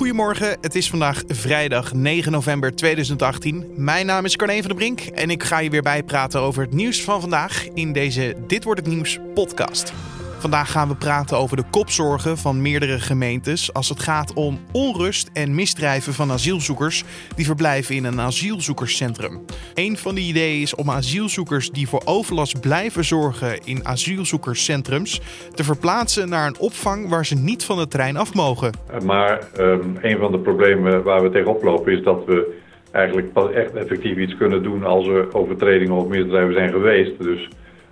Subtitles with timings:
[0.00, 3.66] Goedemorgen, het is vandaag vrijdag 9 november 2018.
[3.76, 6.72] Mijn naam is Carne van der Brink en ik ga je weer bijpraten over het
[6.72, 9.92] nieuws van vandaag in deze Dit wordt het nieuws podcast.
[10.40, 15.30] Vandaag gaan we praten over de kopzorgen van meerdere gemeentes als het gaat om onrust
[15.32, 17.04] en misdrijven van asielzoekers
[17.36, 19.40] die verblijven in een asielzoekerscentrum.
[19.74, 25.20] Een van die ideeën is om asielzoekers die voor overlast blijven zorgen in asielzoekerscentrums
[25.54, 28.72] te verplaatsen naar een opvang waar ze niet van de trein af mogen.
[29.04, 32.58] Maar um, een van de problemen waar we tegenop lopen is dat we
[32.90, 37.22] eigenlijk pas echt effectief iets kunnen doen als er overtredingen of misdrijven zijn geweest.
[37.22, 37.48] Dus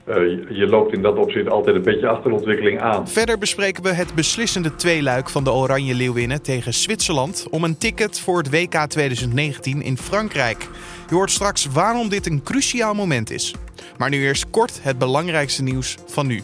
[0.09, 3.09] uh, je loopt in dat opzicht altijd een beetje achter de ontwikkeling aan.
[3.09, 8.21] Verder bespreken we het beslissende tweeluik van de Oranje Leeuwinnen tegen Zwitserland om een ticket
[8.21, 10.69] voor het WK 2019 in Frankrijk.
[11.09, 13.55] Je hoort straks waarom dit een cruciaal moment is.
[13.99, 16.43] Maar nu eerst kort het belangrijkste nieuws van nu.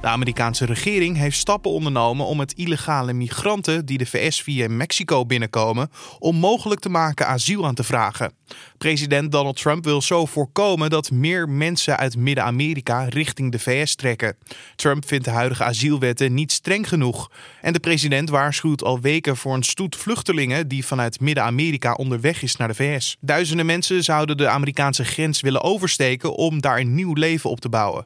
[0.00, 5.26] De Amerikaanse regering heeft stappen ondernomen om het illegale migranten die de VS via Mexico
[5.26, 8.32] binnenkomen onmogelijk te maken asiel aan te vragen.
[8.78, 14.36] President Donald Trump wil zo voorkomen dat meer mensen uit Midden-Amerika richting de VS trekken.
[14.76, 17.30] Trump vindt de huidige asielwetten niet streng genoeg.
[17.60, 22.56] En de president waarschuwt al weken voor een stoet vluchtelingen die vanuit Midden-Amerika onderweg is
[22.56, 23.16] naar de VS.
[23.20, 27.68] Duizenden mensen zouden de Amerikaanse grens willen oversteken om daar een nieuw leven op te
[27.68, 28.04] bouwen.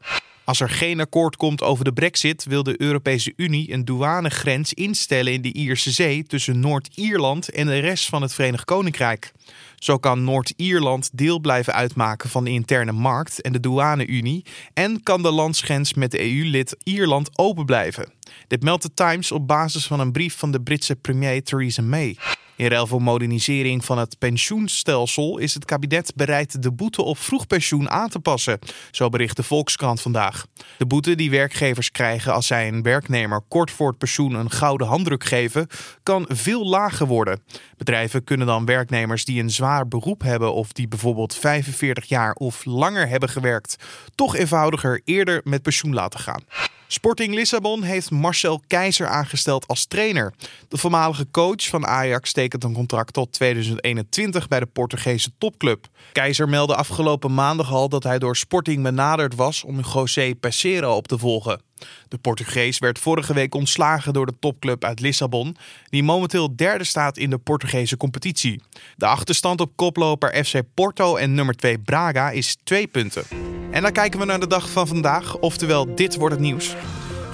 [0.51, 5.33] Als er geen akkoord komt over de brexit, wil de Europese Unie een douanegrens instellen
[5.33, 9.33] in de Ierse Zee tussen Noord-Ierland en de rest van het Verenigd Koninkrijk.
[9.77, 15.23] Zo kan Noord-Ierland deel blijven uitmaken van de interne markt en de douane-Unie en kan
[15.23, 18.13] de landsgrens met de EU-lid Ierland open blijven.
[18.47, 22.17] Dit meldt de Times op basis van een brief van de Britse premier Theresa May.
[22.61, 27.91] In ruil voor modernisering van het pensioenstelsel is het kabinet bereid de boete op vroegpensioen
[27.91, 28.59] aan te passen,
[28.91, 30.47] zo bericht de Volkskrant vandaag.
[30.79, 34.87] De boete die werkgevers krijgen als zij een werknemer kort voor het pensioen een gouden
[34.87, 35.67] handdruk geven,
[36.03, 37.43] kan veel lager worden.
[37.77, 42.65] Bedrijven kunnen dan werknemers die een zwaar beroep hebben of die bijvoorbeeld 45 jaar of
[42.65, 43.77] langer hebben gewerkt,
[44.15, 46.43] toch eenvoudiger eerder met pensioen laten gaan.
[46.93, 50.33] Sporting Lissabon heeft Marcel Keizer aangesteld als trainer.
[50.69, 55.87] De voormalige coach van Ajax tekent een contract tot 2021 bij de Portugese topclub.
[56.13, 61.09] Keizer meldde afgelopen maandag al dat hij door Sporting benaderd was om José Peseiro op
[61.09, 61.61] te volgen.
[62.09, 65.57] De Portugees werd vorige week ontslagen door de topclub uit Lissabon,
[65.91, 68.63] die momenteel derde staat in de Portugese competitie.
[68.97, 73.50] De achterstand op koploper FC Porto en nummer 2 Braga is twee punten.
[73.71, 76.77] En dan kijken we naar de dag van vandaag, oftewel dit wordt het nieuws.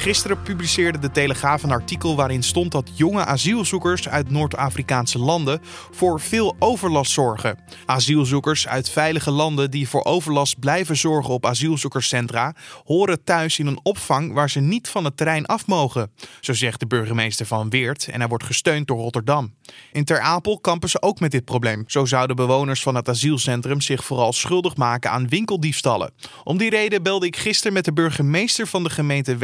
[0.06, 6.20] Gisteren publiceerde de Telegraaf een artikel waarin stond dat jonge asielzoekers uit Noord-Afrikaanse landen voor
[6.20, 7.58] veel overlast zorgen.
[7.86, 13.80] Asielzoekers uit veilige landen die voor overlast blijven zorgen op asielzoekerscentra horen thuis in een
[13.82, 16.10] opvang waar ze niet van het terrein af mogen.
[16.40, 19.54] Zo zegt de burgemeester van Weert en hij wordt gesteund door Rotterdam.
[19.92, 21.84] In Ter Apel kampen ze ook met dit probleem.
[21.86, 26.12] Zo zouden bewoners van het asielcentrum zich vooral schuldig maken aan winkeldiefstallen.
[26.44, 29.36] Om die reden belde ik gisteren met de burgemeester van de gemeente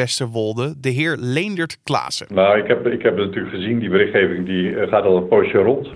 [0.55, 2.27] De heer Leendert Klaassen.
[2.35, 5.29] Nou, ik heb, ik heb het natuurlijk gezien, die berichtgeving die eh, gaat al een
[5.29, 5.89] poosje rond.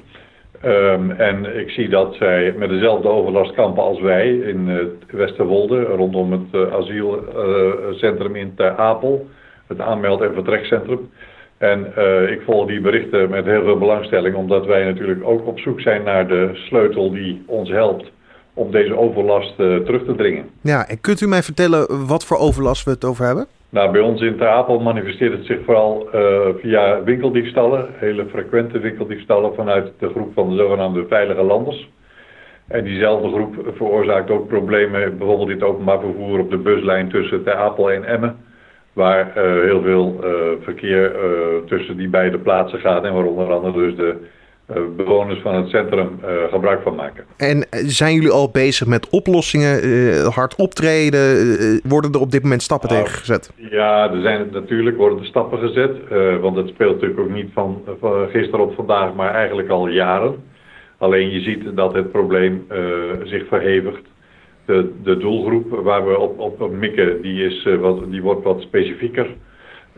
[0.64, 4.78] Um, en ik zie dat zij met dezelfde overlast kampen als wij in uh,
[5.10, 9.28] Westerwolde, rondom het uh, asielcentrum uh, in Ter Apel,
[9.66, 11.10] het aanmeld- en vertrekcentrum.
[11.58, 11.86] En
[12.28, 16.02] ik volg die berichten met heel veel belangstelling, omdat wij natuurlijk ook op zoek zijn
[16.02, 18.10] naar de sleutel die ons helpt
[18.54, 20.44] om deze overlast terug te dringen.
[20.60, 23.46] Ja, en kunt u mij vertellen wat voor overlast we het over hebben?
[23.76, 29.54] Nou, bij ons in Apel manifesteert het zich vooral uh, via winkeldiefstallen, hele frequente winkeldiefstallen
[29.54, 31.88] vanuit de groep van de zogenaamde veilige landers.
[32.68, 37.44] En diezelfde groep veroorzaakt ook problemen, bijvoorbeeld in het openbaar vervoer op de buslijn tussen
[37.44, 38.36] Ter Apel en Emmen.
[38.92, 41.12] Waar uh, heel veel uh, verkeer
[41.66, 44.26] tussen die beide plaatsen gaat en waar onder andere dus de eh,
[44.96, 47.24] bewoners van het centrum uh, gebruik van maken.
[47.36, 51.24] En eh, zijn jullie al bezig met oplossingen, hard optreden?
[51.82, 53.52] worden er op dit moment stappen nou, tegen gezet?
[53.56, 55.92] Ja, er zijn natuurlijk worden er stappen gezet.
[56.40, 60.34] want het speelt natuurlijk ook niet van, van, gisteren op vandaag, maar eigenlijk al jaren.
[60.98, 62.66] Alleen je ziet dat het probleem
[63.24, 64.02] zich verhevigt.
[64.64, 69.26] De, de doelgroep waar we op, op mikken, die, is, wat, die wordt wat specifieker.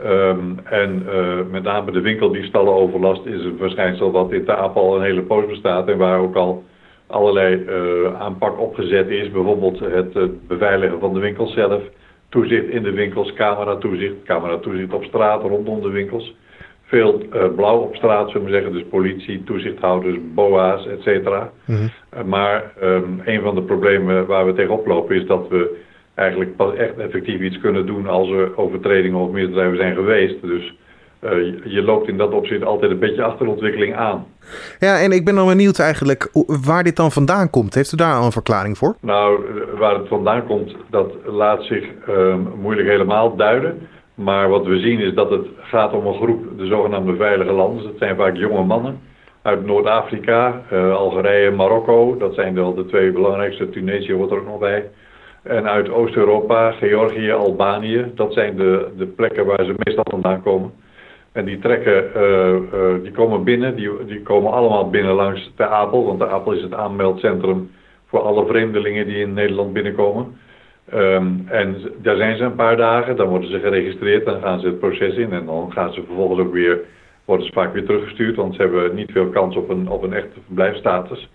[0.06, 5.02] Um, en uh, met name de winkeldiefstallenoverlast is een verschijnsel wat in Taap al een
[5.02, 6.64] hele poos bestaat en waar ook al
[7.06, 9.30] allerlei uh, aanpak opgezet is.
[9.30, 11.82] Bijvoorbeeld het uh, beveiligen van de winkels zelf,
[12.28, 16.34] toezicht in de winkels, camera-toezicht, camera-toezicht op straat rondom de winkels.
[16.82, 17.22] Veel
[17.56, 21.50] blauw op straat, zullen we zeggen, dus politie, toezichthouders, boa's, et cetera.
[21.64, 22.28] Mm -hmm.
[22.28, 25.86] maar um, een van de problemen waar we tegenop lopen is dat we
[26.18, 30.42] eigenlijk pas echt effectief iets kunnen doen als er overtredingen of misdrijven zijn geweest.
[30.42, 30.74] Dus
[31.64, 34.26] je loopt in dat opzicht altijd een beetje achter de ontwikkeling aan.
[34.78, 36.30] Ja, en ik ben dan benieuwd eigenlijk
[36.64, 37.74] waar dit dan vandaan komt.
[37.74, 38.96] Heeft u daar al een verklaring voor?
[39.00, 39.40] Nou,
[39.78, 43.88] waar het vandaan komt, dat laat zich ehm, moeilijk helemaal duiden.
[44.14, 47.82] Maar wat we zien is dat het gaat om een groep, de zogenaamde veilige landen.
[47.82, 49.00] Dat zijn vaak jonge mannen
[49.42, 52.16] uit Noord-Afrika, uh, Algerije, Marokko.
[52.16, 53.70] Dat zijn wel de twee belangrijkste.
[53.70, 54.90] Tunesië wordt er ook nog bij.
[55.48, 58.12] En uit Oost-Europa, Georgië, Albanië.
[58.14, 60.72] Dat zijn de, de plekken waar ze meestal vandaan komen.
[61.32, 65.66] En die trekken, uh, uh, die komen binnen, die, die komen allemaal binnen langs de
[65.66, 66.06] Apel.
[66.06, 67.70] Want de Apel is het aanmeldcentrum
[68.06, 70.38] voor alle vreemdelingen die in Nederland binnenkomen.
[70.94, 74.66] Um, en daar zijn ze een paar dagen, dan worden ze geregistreerd, dan gaan ze
[74.66, 76.78] het proces in en dan gaan ze vervolgens ook weer,
[77.24, 80.40] worden vaak weer teruggestuurd, want ze hebben niet veel kans op een, op een echte
[80.46, 81.28] verblijfstatus.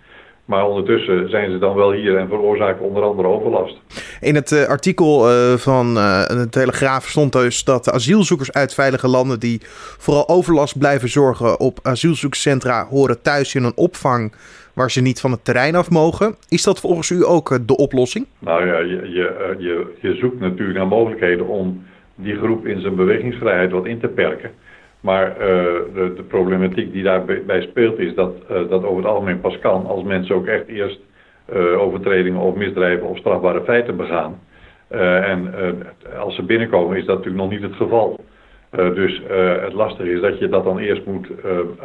[0.44, 3.80] Maar ondertussen zijn ze dan wel hier en veroorzaken onder andere overlast.
[4.20, 9.08] In het uh, artikel uh, van uh, de Telegraaf stond dus dat asielzoekers uit veilige
[9.08, 9.60] landen die
[9.98, 14.32] vooral overlast blijven zorgen op asielzoekerscentra horen thuis in een opvang
[14.74, 16.34] waar ze niet van het terrein af mogen.
[16.48, 18.26] Is dat volgens u ook eh, de oplossing?
[18.38, 22.80] Nou ja, je, je, eh, je, je zoekt natuurlijk naar mogelijkheden om die groep in
[22.80, 24.50] zijn bewegingsvrijheid wat in te perken.
[25.04, 25.36] Maar uh,
[25.94, 29.86] de, de, problematiek die daarbij speelt is dat uh, dat over het algemeen pas kan
[29.86, 31.00] als mensen ook echt eerst
[31.54, 34.40] uh, overtredingen of misdrijven of strafbare feiten begaan.
[34.88, 35.54] en
[36.18, 38.20] als ze binnenkomen is dat natuurlijk nog niet het geval.
[38.70, 39.22] dus
[39.60, 41.28] het lastige is dat je dat dan eerst moet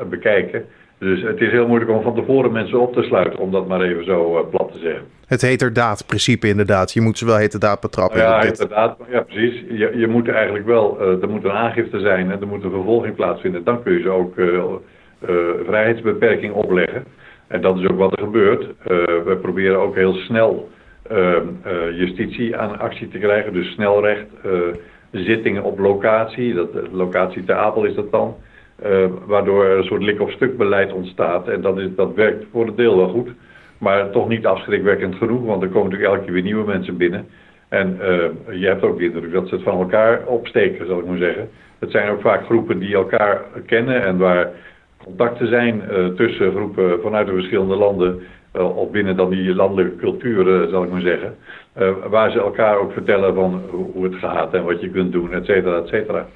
[0.10, 0.66] bekijken.
[1.00, 3.82] Dus het is heel moeilijk om van tevoren mensen op te sluiten, om dat maar
[3.82, 5.04] even zo uh, plat te zeggen.
[5.26, 6.92] Het heterdaad-principe inderdaad.
[6.92, 8.20] Je moet ze wel heterdaad betrappen.
[8.20, 8.98] Ja, inderdaad.
[9.10, 9.64] Ja, precies.
[9.70, 12.72] Je, je moet eigenlijk wel, uh, er moet een aangifte zijn en er moet een
[12.72, 13.64] vervolging plaatsvinden.
[13.64, 14.64] Dan kun je ze ook uh,
[15.66, 17.04] vrijheidsbeperking opleggen.
[17.48, 18.68] En dat is ook wat er gebeurt.
[19.26, 20.70] we proberen ook heel snel
[21.10, 21.48] ehm,
[21.94, 23.54] justitie aan actie te krijgen.
[23.54, 24.26] Dus snelrecht,
[25.12, 26.54] zittingen op locatie.
[26.54, 28.36] Dat, locatie Apel is dat dan.
[28.86, 31.48] Uh, waardoor er een soort lik-of-stuk beleid ontstaat.
[31.48, 33.30] En dat, is, dat werkt voor een deel wel goed.
[33.78, 37.28] Maar toch niet afschrikwekkend genoeg, want er komen natuurlijk elke keer weer nieuwe mensen binnen.
[37.70, 41.06] En uh, je hebt ook de indruk dat ze het van elkaar opsteken, zal ik
[41.06, 41.50] maar zeggen.
[41.80, 44.52] Het zijn ook vaak groepen die elkaar kennen en waar
[45.04, 48.22] contacten zijn uh, tussen groepen vanuit de verschillende landen.
[48.52, 51.36] Of binnen dan die landelijke culturen, zal ik maar zeggen.
[52.10, 53.62] waar ze elkaar ook vertellen van
[53.94, 56.28] hoe het gaat en wat je kunt doen, et cetera, et cetera.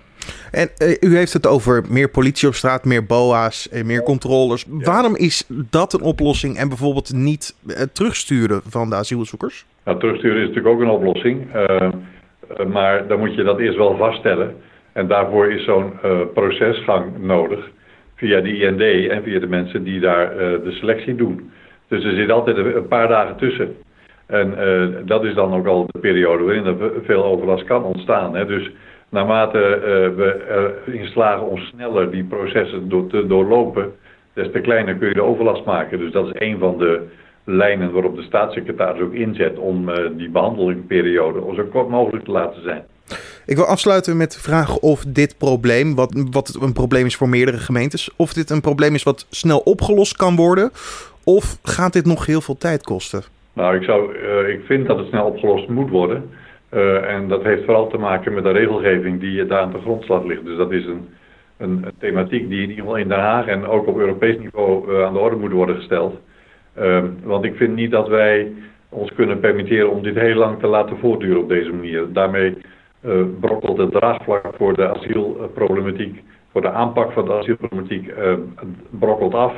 [0.52, 4.66] En uh, u heeft het over meer politie op straat, meer BOA's en meer controles.
[4.66, 4.92] Ja.
[4.92, 9.66] Waarom is dat een oplossing en bijvoorbeeld niet uh, terugsturen van de asielzoekers?
[9.86, 11.56] Nou, terugsturen is natuurlijk ook een oplossing.
[11.56, 11.90] Uh,
[12.72, 14.56] maar dan moet je dat eerst wel vaststellen.
[14.94, 15.94] En daarvoor is zo'n
[16.34, 17.70] procesgang nodig.
[18.16, 21.52] Via de IND en via de mensen die daar de selectie doen.
[21.88, 23.76] Dus er zit altijd een paar dagen tussen.
[24.26, 24.56] En
[25.06, 28.36] dat is dan ook al de periode waarin er veel overlast kan ontstaan.
[28.36, 28.46] Hè.
[28.46, 28.72] Dus
[29.10, 29.84] naarmate uh,
[30.18, 30.46] we
[30.88, 33.92] erin slagen om sneller die processen door te doorlopen,
[34.34, 36.00] des te kleiner kun je de overlast maken.
[36.00, 37.02] Dus dat is een van de
[37.44, 42.64] lijnen waarop de staatssecretaris ook inzet om uh, die behandelingsperiode zo kort mogelijk te laten
[42.64, 42.84] zijn.
[43.46, 47.30] Ik wil afsluiten met de vraag of dit probleem, wat, wat een probleem is voor
[47.30, 50.72] meerdere gemeentes, of dit een probleem is wat snel opgelost kan worden,
[51.24, 53.24] of gaat dit nog heel veel tijd kosten?
[53.54, 56.30] Nou, ik, zou, uh, ik vind dat het snel opgelost moet worden.
[56.74, 60.24] Uh, en dat heeft vooral te maken met de regelgeving die daar aan de grondslag
[60.24, 60.46] ligt.
[60.46, 61.08] Dus dat is een,
[61.58, 65.06] een, thematiek die in ieder geval in Den Haag en ook op Europees niveau uh,
[65.06, 66.16] aan de orde moet worden gesteld.
[66.80, 68.52] Uh, want ik vind niet dat wij
[68.90, 72.14] ons kunnen permitteren om dit heel lang te laten voortduren op deze manier.
[72.14, 72.58] Daarmee
[73.40, 78.14] brokkelt het draagvlak voor de asielproblematiek, voor de aanpak van de asielproblematiek,
[78.90, 79.54] brokkelt af.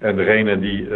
[0.00, 0.88] En degenen die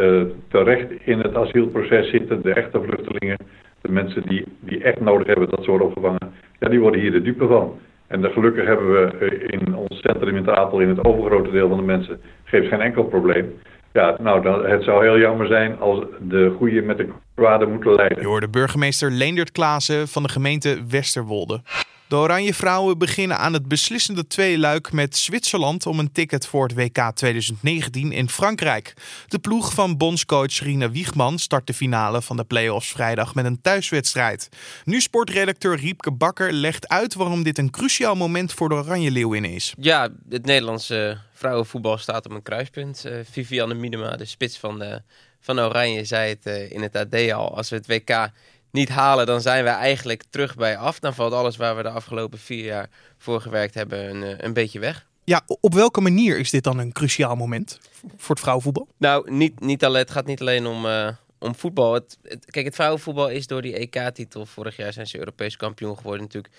[0.48, 3.36] terecht in het asielproces zitten, de echte vluchtelingen,
[3.80, 7.22] de mensen die, die echt nodig hebben dat worden opgevangen, ja, die worden hier de
[7.22, 7.78] dupe van.
[8.06, 11.68] En de, gelukkig hebben we eh, in ons centrum in Apel in het overgrote deel
[11.68, 13.52] van de mensen geeft geen enkel probleem.
[13.92, 18.20] Ja, nou, het zou heel jammer zijn als de goede met de kwade moeten leiden.
[18.20, 21.60] Je hoorde burgemeester Leendert Klaassen van de gemeente Westerwolde.
[22.08, 26.74] De Oranje Vrouwen beginnen aan het beslissende tweeluik met Zwitserland om een ticket voor het
[26.74, 28.94] WK 2019 in Frankrijk.
[29.26, 33.60] De ploeg van bondscoach Rina Wiegman start de finale van de play-offs vrijdag met een
[33.60, 34.48] thuiswedstrijd.
[34.84, 39.50] Nu sportredacteur Riepke Bakker legt uit waarom dit een cruciaal moment voor de Oranje Leeuwinnen
[39.50, 39.74] is.
[39.78, 43.04] Ja, het Nederlandse vrouwenvoetbal staat op een kruispunt.
[43.06, 45.02] Uh, Vivianne Minima, de spits van, de,
[45.40, 47.56] van Oranje, zei het uh, in het AD al.
[47.56, 48.30] Als we het WK
[48.74, 50.98] niet halen, dan zijn we eigenlijk terug bij af.
[50.98, 52.88] Dan valt alles waar we de afgelopen vier jaar
[53.18, 55.06] voor gewerkt hebben een, eh, een beetje weg.
[55.24, 57.80] Ja, op welke manier is dit dan een cruciaal moment
[58.16, 58.88] voor het vrouwenvoetbal?
[58.96, 61.94] Nou, niet, niet alleen, het gaat niet alleen om, uh, om voetbal.
[61.94, 65.96] Het, het, kijk, het vrouwenvoetbal is door die EK-titel vorig jaar zijn ze Europees kampioen
[65.96, 66.54] geworden natuurlijk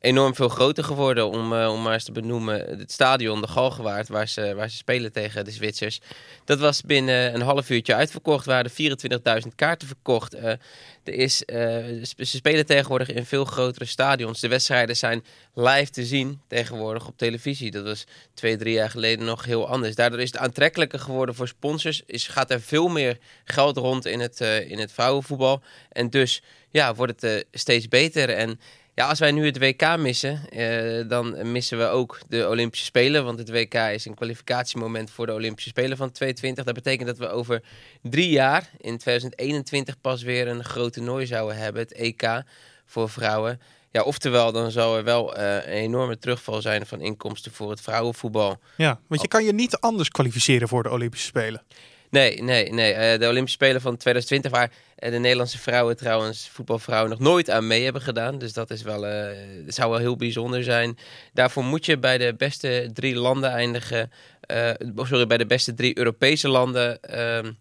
[0.00, 1.30] enorm veel groter geworden.
[1.30, 4.76] Om, uh, om maar eens te benoemen, het stadion, de Galgenwaard, waar ze, waar ze
[4.76, 6.00] spelen tegen de Zwitsers.
[6.44, 8.46] Dat was binnen een half uurtje uitverkocht.
[8.46, 8.70] Er waren
[9.42, 10.34] 24.000 kaarten verkocht.
[10.34, 10.44] Uh,
[11.04, 11.56] er is, uh,
[12.02, 14.40] ze spelen tegenwoordig in veel grotere stadions.
[14.40, 15.24] De wedstrijden zijn
[15.54, 17.70] live te zien tegenwoordig op televisie.
[17.70, 19.94] Dat was twee, drie jaar geleden nog heel anders.
[19.94, 22.02] Daardoor is het aantrekkelijker geworden voor sponsors.
[22.06, 25.62] Is, gaat er veel meer geld rond in het, in het vrouwenvoetbal.
[25.88, 28.30] En dus ja, wordt het steeds beter.
[28.30, 28.60] En
[28.98, 33.24] ja, als wij nu het WK missen, eh, dan missen we ook de Olympische Spelen.
[33.24, 36.64] Want het WK is een kwalificatiemoment voor de Olympische Spelen van 2022.
[36.64, 37.62] Dat betekent dat we over
[38.02, 41.82] drie jaar, in 2021, pas weer een groot toernooi zouden hebben.
[41.82, 42.42] Het EK
[42.86, 43.60] voor vrouwen.
[43.90, 47.80] Ja, oftewel, dan zal er wel uh, een enorme terugval zijn van inkomsten voor het
[47.80, 48.58] vrouwenvoetbal.
[48.76, 51.62] Ja, want je kan je niet anders kwalificeren voor de Olympische Spelen.
[52.10, 52.92] Nee, nee, nee.
[52.92, 57.50] Uh, de Olympische Spelen van 2020, waar uh, de Nederlandse vrouwen trouwens, voetbalvrouwen, nog nooit
[57.50, 58.38] aan mee hebben gedaan.
[58.38, 59.26] Dus dat is wel, uh,
[59.66, 60.98] zou wel heel bijzonder zijn.
[61.32, 64.12] Daarvoor moet je bij de beste drie landen eindigen.
[64.94, 67.52] sorry, bij de beste drie Europese landen ehm,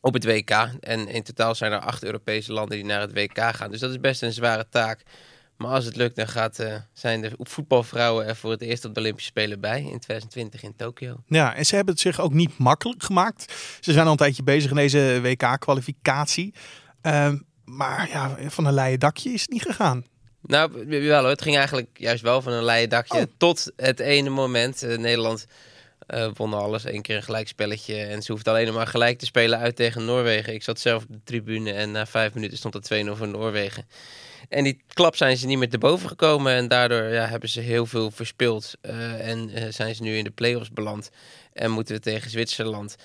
[0.00, 0.50] op het WK.
[0.80, 3.70] En in totaal zijn er acht Europese landen die naar het WK gaan.
[3.70, 5.02] Dus dat is best een zware taak.
[5.60, 8.94] Maar als het lukt, dan gaat, uh, zijn de voetbalvrouwen er voor het eerst op
[8.94, 11.22] de Olympische Spelen bij in 2020 in Tokio.
[11.26, 13.54] Ja, en ze hebben het zich ook niet makkelijk gemaakt.
[13.80, 16.54] Ze zijn al een tijdje bezig in deze WK-kwalificatie.
[17.02, 17.32] Uh,
[17.64, 20.06] maar ja, van een leien dakje is het niet gegaan.
[20.42, 21.28] Nou, wel hoor.
[21.28, 23.18] Het ging eigenlijk juist wel van een leien dakje.
[23.18, 23.24] Oh.
[23.36, 24.82] Tot het ene moment.
[24.82, 25.46] Uh, Nederland
[26.14, 26.84] uh, won alles.
[26.84, 28.02] één keer een gelijkspelletje.
[28.02, 30.54] En ze hoeft alleen maar gelijk te spelen uit tegen Noorwegen.
[30.54, 33.86] Ik zat zelf op de tribune en na vijf minuten stond het 2-0 voor Noorwegen.
[34.48, 36.52] En die klap zijn ze niet meer te boven gekomen.
[36.52, 38.74] En daardoor ja, hebben ze heel veel verspeeld.
[38.82, 41.10] Uh, en uh, zijn ze nu in de play-offs beland.
[41.52, 42.96] En moeten we tegen Zwitserland.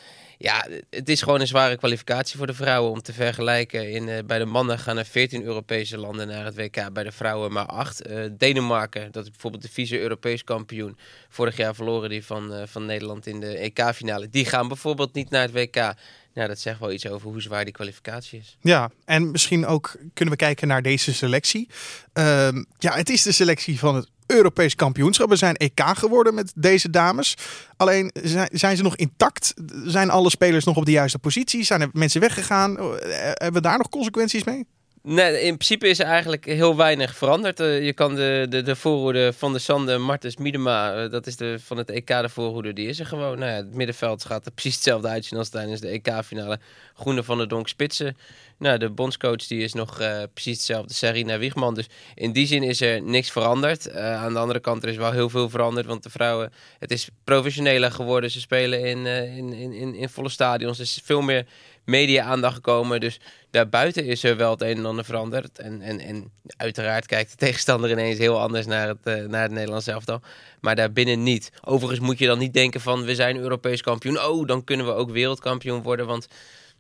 [0.46, 3.92] Ja, het is gewoon een zware kwalificatie voor de vrouwen om te vergelijken.
[3.92, 7.12] In, uh, bij de mannen gaan er 14 Europese landen naar het WK, bij de
[7.12, 8.02] vrouwen maar 8.
[8.38, 10.98] Denemarken, dat is bijvoorbeeld de vice-Europees kampioen.
[11.30, 14.30] Vorig jaar verloren die van, van Nederland in de EK-finale.
[14.30, 15.94] Die gaan bijvoorbeeld niet naar het WK.
[16.34, 18.58] Ja, dat zegt wel iets over hoe zwaar die kwalificatie is.
[18.62, 21.70] Ja, en misschien ook kunnen we kijken naar deze selectie.
[22.14, 22.48] Uh,
[22.78, 25.30] ja, het is de selectie van het Europees kampioenschap.
[25.30, 27.38] We zijn EK geworden met deze dames.
[27.78, 28.12] Alleen
[28.52, 29.54] zijn ze nog intact?
[29.86, 31.64] Zijn alle spelers nog op de juiste positie?
[31.64, 32.78] Zijn er mensen weggegaan?
[32.80, 32.86] Eh,
[33.20, 34.66] hebben we daar nog consequenties mee?
[35.08, 37.60] Nee, in principe is er eigenlijk heel weinig veranderd.
[37.60, 41.36] Uh, je kan de, de, de voorhoede van de Sande, Martens, Miedema, uh, dat is
[41.36, 43.40] de, van het EK de voorhoede, die is er gewoon.
[43.40, 46.60] Nou ja, het middenveld gaat er precies hetzelfde uitzien als tijdens de EK-finale.
[46.96, 48.18] Groene van de Donk Spitsen.
[48.58, 51.74] Nou, de bondscoach die is nog uh, precies hetzelfde, Sarina Wiegman.
[51.74, 53.92] Dus in die zin is er niks veranderd.
[53.96, 57.10] aan de andere kant er is wel heel veel veranderd, want de vrouwen, het is
[57.24, 58.32] professioneler geworden.
[58.32, 61.46] Ze spelen in, in, in, in, volle stadions, is veel meer
[61.86, 63.00] media-aandacht gekomen.
[63.00, 63.20] Dus
[63.52, 65.60] daarbuiten is er wel het een en ander veranderd.
[65.60, 69.52] En, en, en uiteraard kijkt de tegenstander ineens heel anders naar het, uh, naar het
[69.52, 70.22] Nederlands elftal.
[70.60, 71.52] Maar daarbinnen niet.
[71.64, 74.24] Overigens moet je dan niet denken van we zijn Europees kampioen.
[74.24, 76.06] Oh, dan kunnen we ook wereldkampioen worden.
[76.06, 76.28] Want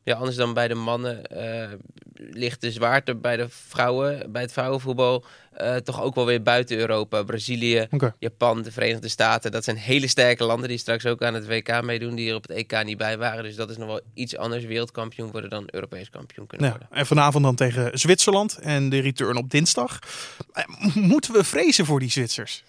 [0.05, 1.71] ja, anders dan bij de mannen uh,
[2.13, 5.25] ligt de zwaarte bij de vrouwen, bij het vrouwenvoetbal,
[5.61, 7.23] uh, toch ook wel weer buiten Europa.
[7.23, 8.13] Brazilië, okay.
[8.19, 9.51] Japan, de Verenigde Staten.
[9.51, 12.47] Dat zijn hele sterke landen die straks ook aan het WK meedoen, die er op
[12.47, 13.43] het EK niet bij waren.
[13.43, 16.87] Dus dat is nog wel iets anders wereldkampioen worden dan Europees kampioen kunnen worden.
[16.91, 19.99] En vanavond dan tegen Zwitserland en de return op dinsdag.
[20.53, 20.63] Eh,
[20.95, 22.63] moeten we vrezen voor die Zwitsers?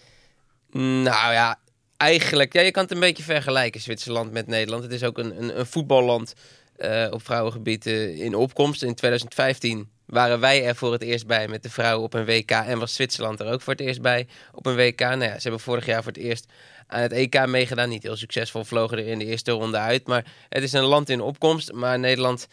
[0.71, 1.59] Nou ja,
[1.97, 4.83] eigenlijk, ja, je kan het een beetje vergelijken, Zwitserland met Nederland.
[4.83, 6.35] Het is ook een, een, een voetballand
[6.79, 8.83] uh, op vrouwengebied uh, in opkomst.
[8.83, 12.51] In 2015 waren wij er voor het eerst bij met de vrouwen op een WK.
[12.51, 15.01] En was Zwitserland er ook voor het eerst bij op een WK.
[15.01, 16.47] Nou ja, ze hebben vorig jaar voor het eerst
[16.87, 17.89] aan het EK meegedaan.
[17.89, 20.07] Niet heel succesvol, vlogen er in de eerste ronde uit.
[20.07, 21.73] Maar het is een land in opkomst.
[21.73, 22.49] Maar Nederland,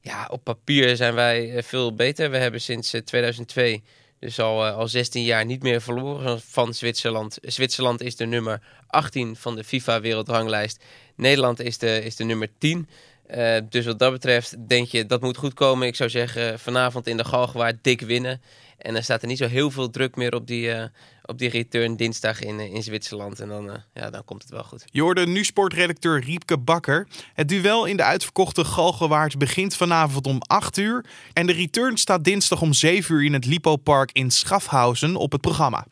[0.00, 2.30] ja, op papier zijn wij eh, veel beter.
[2.30, 3.82] We hebben sinds 2002
[4.22, 7.38] dus al, al 16 jaar niet meer verloren van Zwitserland.
[7.40, 10.84] Zwitserland is de nummer 18 van de FIFA-wereldranglijst.
[11.16, 12.88] Nederland is de, is de nummer 10.
[13.30, 15.86] Uh, dus wat dat betreft denk je dat moet goed komen.
[15.86, 18.40] Ik zou zeggen vanavond in de Galgenwaard dik winnen.
[18.78, 20.84] En dan staat er niet zo heel veel druk meer op die, uh,
[21.22, 23.40] op die return dinsdag in, uh, in Zwitserland.
[23.40, 24.84] En dan, ja, dan komt het wel goed.
[24.90, 27.08] Je nu sportredacteur Riepke Bakker.
[27.34, 31.04] Het duel in de uitverkochte Galgenwaard begint vanavond om 8 uur.
[31.32, 35.32] En de return staat dinsdag om 7 uur in het Lipo Park in Schaffhausen op
[35.32, 35.86] het programma.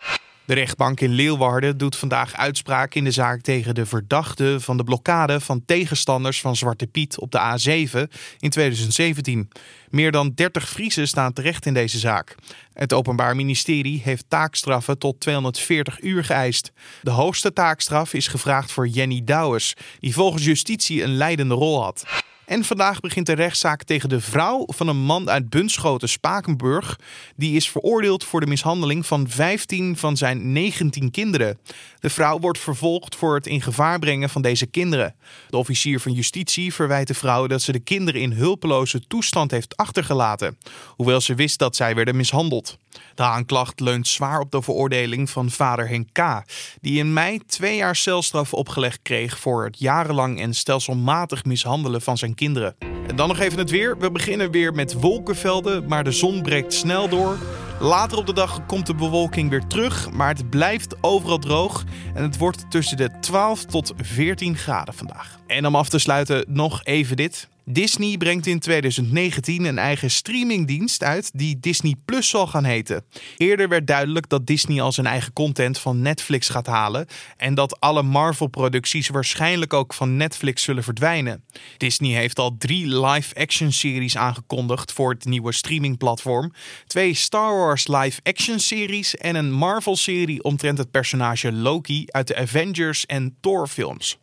[0.50, 4.85] De rechtbank in Leeuwarden doet vandaag uitspraak in de zaak tegen de verdachte van de
[4.85, 9.49] blokkade van tegenstanders van Zwarte Piet op de A7 in 2017.
[9.90, 12.35] Meer dan 30 Friesen staan terecht in deze zaak.
[12.73, 16.73] Het Openbaar Ministerie heeft taakstraffen tot 240 uur geëist.
[17.02, 22.04] De hoogste taakstraf is gevraagd voor Jenny Douwes, die volgens justitie een leidende rol had.
[22.50, 26.99] En vandaag begint de rechtszaak tegen de vrouw van een man uit Bunschoten, Spakenburg.
[27.37, 31.59] Die is veroordeeld voor de mishandeling van 15 van zijn 19 kinderen.
[32.00, 35.14] De vrouw wordt vervolgd voor het in gevaar brengen van deze kinderen.
[35.49, 39.76] De officier van justitie verwijt de vrouw dat ze de kinderen in hulpeloze toestand heeft
[39.76, 40.59] achtergelaten,
[40.97, 42.78] hoewel ze wist dat zij werden mishandeld.
[43.14, 46.42] De aanklacht leunt zwaar op de veroordeling van vader Henk K.,
[46.80, 52.19] die in mei twee jaar celstraf opgelegd kreeg voor het jarenlang en stelselmatig mishandelen van
[52.19, 52.75] zijn kinderen.
[53.06, 53.99] En dan nog even het weer.
[53.99, 57.38] We beginnen weer met wolkenvelden, maar de zon breekt snel door.
[57.80, 62.23] Later op de dag komt de bewolking weer terug, maar het blijft overal droog en
[62.23, 65.38] het wordt tussen de 12 tot 14 graden vandaag.
[65.47, 67.49] En om af te sluiten nog even dit.
[67.64, 73.05] Disney brengt in 2019 een eigen streamingdienst uit die Disney Plus zal gaan heten.
[73.37, 77.81] Eerder werd duidelijk dat Disney al zijn eigen content van Netflix gaat halen en dat
[77.81, 81.45] alle Marvel-producties waarschijnlijk ook van Netflix zullen verdwijnen.
[81.76, 86.52] Disney heeft al drie live-action series aangekondigd voor het nieuwe streamingplatform,
[86.87, 93.07] twee Star Wars live-action series en een Marvel-serie omtrent het personage Loki uit de Avengers
[93.07, 94.19] en Thor-films.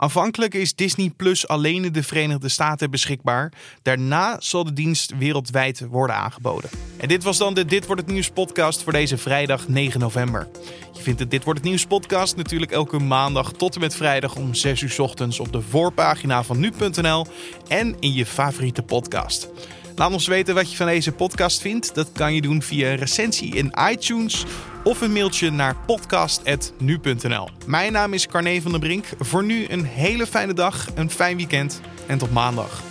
[0.00, 3.52] Aanvankelijk is Disney Plus alleen in de Verenigde Staten beschikbaar.
[3.82, 6.70] Daarna zal de dienst wereldwijd worden aangeboden.
[6.96, 10.48] En dit was dan de Dit wordt het nieuws podcast voor deze vrijdag 9 november.
[10.92, 14.36] Je vindt de Dit wordt het nieuws podcast natuurlijk elke maandag tot en met vrijdag
[14.36, 17.26] om 6 uur ochtends op de voorpagina van nu.nl
[17.68, 19.48] en in je favoriete podcast.
[19.98, 21.94] Laat ons weten wat je van deze podcast vindt.
[21.94, 24.44] Dat kan je doen via recensie in iTunes
[24.84, 27.48] of een mailtje naar podcast.nu.nl.
[27.66, 29.04] Mijn naam is Carne van der Brink.
[29.18, 32.87] Voor nu een hele fijne dag, een fijn weekend en tot maandag.